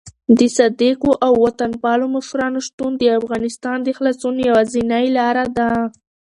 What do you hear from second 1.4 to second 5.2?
وطن پالو مشرانو شتون د افغانستان د خلاصون یوازینۍ